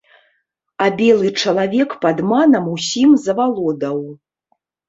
А 0.85 0.87
белы 1.01 1.27
чалавек 1.43 1.93
падманам 2.05 2.65
усім 2.75 3.15
завалодаў. 3.27 3.97